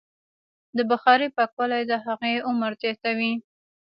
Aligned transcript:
د 0.77 0.79
بخارۍ 0.91 1.27
پاکوالی 1.37 1.83
د 1.87 1.93
هغې 2.05 2.33
عمر 2.47 2.71
زیاتوي. 2.81 3.33